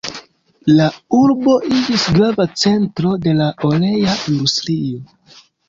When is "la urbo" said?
0.79-1.53